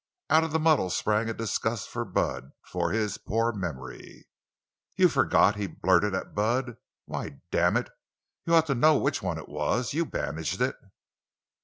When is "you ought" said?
8.47-8.65